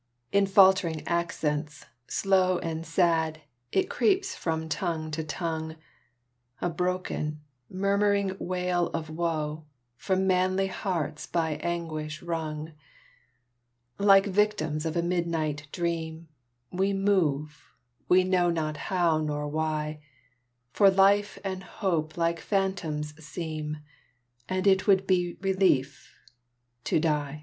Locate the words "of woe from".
8.95-10.25